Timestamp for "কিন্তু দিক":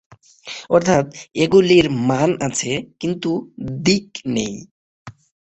2.99-4.07